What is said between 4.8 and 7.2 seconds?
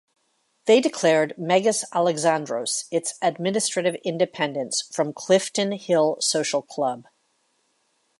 from Clifton Hill Social Club.